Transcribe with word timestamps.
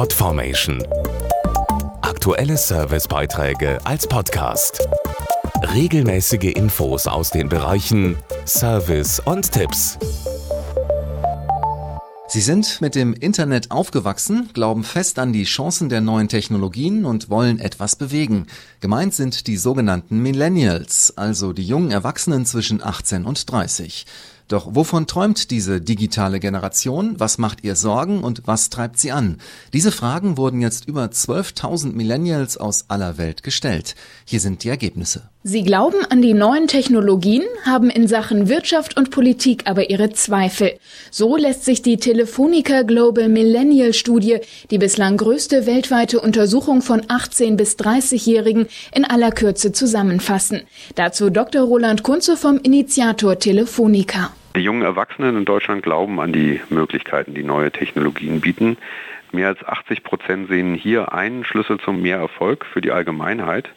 Podformation. 0.00 0.82
Aktuelle 2.00 2.56
Servicebeiträge 2.56 3.78
als 3.84 4.06
Podcast. 4.06 4.88
Regelmäßige 5.74 6.54
Infos 6.54 7.06
aus 7.06 7.28
den 7.28 7.50
Bereichen 7.50 8.16
Service 8.46 9.20
und 9.20 9.52
Tipps. 9.52 9.98
Sie 12.28 12.40
sind 12.40 12.80
mit 12.80 12.94
dem 12.94 13.12
Internet 13.12 13.70
aufgewachsen, 13.70 14.48
glauben 14.54 14.84
fest 14.84 15.18
an 15.18 15.34
die 15.34 15.44
Chancen 15.44 15.90
der 15.90 16.00
neuen 16.00 16.28
Technologien 16.28 17.04
und 17.04 17.28
wollen 17.28 17.58
etwas 17.58 17.94
bewegen. 17.94 18.46
Gemeint 18.80 19.12
sind 19.12 19.48
die 19.48 19.58
sogenannten 19.58 20.22
Millennials, 20.22 21.12
also 21.18 21.52
die 21.52 21.66
jungen 21.66 21.90
Erwachsenen 21.90 22.46
zwischen 22.46 22.82
18 22.82 23.26
und 23.26 23.52
30. 23.52 24.06
Doch 24.50 24.74
wovon 24.74 25.06
träumt 25.06 25.52
diese 25.52 25.80
digitale 25.80 26.40
Generation? 26.40 27.14
Was 27.18 27.38
macht 27.38 27.62
ihr 27.62 27.76
Sorgen 27.76 28.24
und 28.24 28.42
was 28.46 28.68
treibt 28.68 28.98
sie 28.98 29.12
an? 29.12 29.36
Diese 29.72 29.92
Fragen 29.92 30.36
wurden 30.36 30.60
jetzt 30.60 30.88
über 30.88 31.04
12.000 31.04 31.92
Millennials 31.92 32.56
aus 32.56 32.86
aller 32.88 33.16
Welt 33.16 33.44
gestellt. 33.44 33.94
Hier 34.24 34.40
sind 34.40 34.64
die 34.64 34.68
Ergebnisse. 34.68 35.30
Sie 35.44 35.62
glauben 35.62 36.04
an 36.10 36.20
die 36.20 36.34
neuen 36.34 36.66
Technologien, 36.66 37.44
haben 37.64 37.90
in 37.90 38.08
Sachen 38.08 38.48
Wirtschaft 38.48 38.96
und 38.96 39.12
Politik 39.12 39.68
aber 39.70 39.88
ihre 39.88 40.10
Zweifel. 40.10 40.80
So 41.12 41.36
lässt 41.36 41.64
sich 41.64 41.80
die 41.82 41.98
Telefonica 41.98 42.82
Global 42.82 43.28
Millennial 43.28 43.94
Studie, 43.94 44.38
die 44.72 44.78
bislang 44.78 45.16
größte 45.16 45.66
weltweite 45.66 46.20
Untersuchung 46.20 46.82
von 46.82 47.02
18 47.06 47.56
bis 47.56 47.76
30-Jährigen, 47.76 48.66
in 48.92 49.04
aller 49.04 49.30
Kürze 49.30 49.70
zusammenfassen. 49.70 50.62
Dazu 50.96 51.30
Dr. 51.30 51.62
Roland 51.62 52.02
Kunze 52.02 52.36
vom 52.36 52.58
Initiator 52.58 53.38
Telefonica. 53.38 54.32
Die 54.56 54.60
jungen 54.60 54.82
Erwachsenen 54.82 55.36
in 55.36 55.44
Deutschland 55.44 55.82
glauben 55.82 56.20
an 56.20 56.32
die 56.32 56.60
Möglichkeiten, 56.70 57.34
die 57.34 57.44
neue 57.44 57.70
Technologien 57.70 58.40
bieten. 58.40 58.78
Mehr 59.30 59.48
als 59.48 59.64
80 59.64 60.02
Prozent 60.02 60.48
sehen 60.48 60.74
hier 60.74 61.12
einen 61.12 61.44
Schlüssel 61.44 61.78
zum 61.78 62.02
Mehrerfolg 62.02 62.66
für 62.66 62.80
die 62.80 62.90
Allgemeinheit 62.90 63.70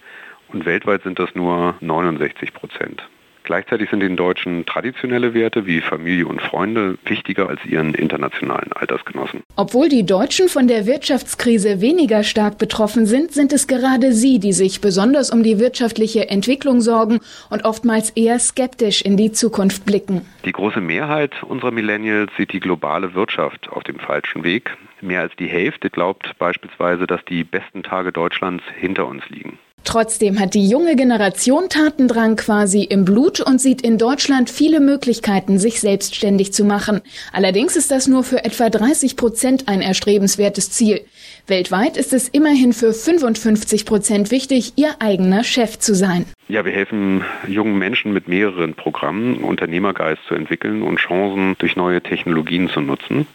und 0.48 0.66
weltweit 0.66 1.04
sind 1.04 1.20
das 1.20 1.36
nur 1.36 1.76
69 1.80 2.54
Prozent. 2.54 3.08
Gleichzeitig 3.44 3.90
sind 3.90 4.00
den 4.00 4.16
Deutschen 4.16 4.66
traditionelle 4.66 5.34
Werte 5.34 5.66
wie 5.66 5.82
Familie 5.82 6.26
und 6.28 6.42
Freunde 6.42 6.98
wichtiger 7.06 7.50
als 7.50 7.64
ihren 7.66 7.94
internationalen 7.94 8.72
Altersgenossen. 8.74 9.44
Obwohl 9.56 9.90
die 9.90 10.06
Deutschen 10.06 10.48
von 10.48 10.68
der 10.68 10.86
Wirtschaftskrise 10.86 11.82
weniger 11.82 12.24
stark 12.24 12.58
betroffen 12.58 13.06
sind, 13.06 13.34
sind 13.34 13.52
es 13.52 13.68
gerade 13.68 14.14
sie, 14.14 14.40
die 14.40 14.54
sich 14.54 14.82
besonders 14.82 15.30
um 15.30 15.44
die 15.44 15.60
wirtschaftliche 15.60 16.30
Entwicklung 16.30 16.82
sorgen 16.82 17.20
und 17.50 17.66
oftmals 17.66 18.12
eher 18.12 18.40
skeptisch 18.40 19.02
in 19.02 19.18
die 19.18 19.32
Zukunft 19.32 19.86
blicken. 19.86 20.22
Die 20.46 20.52
große 20.52 20.82
Mehrheit 20.82 21.44
unserer 21.44 21.72
Millennials 21.72 22.32
sieht 22.38 22.54
die 22.54 22.60
globale 22.60 23.14
Wirtschaft 23.14 23.70
auf 23.70 23.84
dem 23.84 24.00
falschen 24.00 24.44
Weg. 24.44 24.72
Mehr 25.02 25.22
als 25.22 25.36
die 25.38 25.48
Hälfte 25.48 25.90
glaubt 25.90 26.32
beispielsweise, 26.40 27.08
dass 27.08 27.24
die 27.26 27.44
besten 27.44 27.84
Tage 27.84 28.14
Deutschlands 28.14 28.64
hinter 28.80 29.06
uns 29.06 29.24
liegen. 29.30 29.60
Trotzdem 29.94 30.40
hat 30.40 30.56
die 30.56 30.68
junge 30.68 30.96
Generation 30.96 31.70
Tatendrang 31.70 32.36
quasi 32.36 32.82
im 32.82 33.06
Blut 33.06 33.40
und 33.40 33.62
sieht 33.62 33.84
in 33.84 34.00
Deutschland 34.00 34.50
viele 34.50 34.80
Möglichkeiten, 34.80 35.60
sich 35.60 35.82
selbstständig 35.82 36.52
zu 36.52 36.66
machen. 36.66 37.02
Allerdings 37.32 37.76
ist 37.76 37.92
das 37.92 38.08
nur 38.08 38.24
für 38.24 38.44
etwa 38.44 38.72
30 38.72 39.16
Prozent 39.16 39.68
ein 39.68 39.84
erstrebenswertes 39.84 40.72
Ziel. 40.72 41.02
Weltweit 41.46 41.96
ist 41.96 42.12
es 42.12 42.28
immerhin 42.28 42.74
für 42.74 42.92
55 42.92 43.86
Prozent 43.86 44.32
wichtig, 44.32 44.74
ihr 44.78 44.96
eigener 44.98 45.44
Chef 45.44 45.78
zu 45.78 45.94
sein. 45.94 46.26
Ja, 46.48 46.66
wir 46.66 46.72
helfen 46.72 47.24
jungen 47.48 47.78
Menschen 47.78 48.14
mit 48.14 48.28
mehreren 48.28 48.74
Programmen, 48.74 49.44
Unternehmergeist 49.44 50.24
zu 50.28 50.34
entwickeln 50.34 50.82
und 50.82 50.98
Chancen 50.98 51.56
durch 51.60 51.76
neue 51.76 52.02
Technologien 52.02 52.68
zu 52.68 52.82
nutzen. 52.82 53.28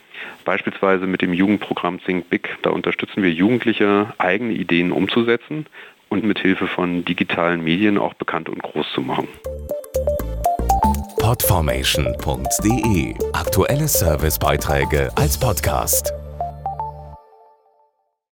Beispielsweise 0.44 1.06
mit 1.06 1.22
dem 1.22 1.32
Jugendprogramm 1.32 2.00
Think 2.02 2.30
Big. 2.30 2.58
Da 2.62 2.70
unterstützen 2.70 3.22
wir 3.22 3.30
Jugendliche, 3.30 4.12
eigene 4.18 4.54
Ideen 4.54 4.90
umzusetzen 4.90 5.66
und 6.08 6.24
mit 6.24 6.38
Hilfe 6.38 6.66
von 6.66 7.04
digitalen 7.04 7.62
Medien 7.62 7.98
auch 7.98 8.14
bekannt 8.14 8.48
und 8.48 8.62
groß 8.62 8.86
zu 8.94 9.00
machen. 9.00 9.28
Podformation.de 11.20 13.14
Aktuelle 13.32 13.88
Servicebeiträge 13.88 15.10
als 15.14 15.38
Podcast. 15.38 16.17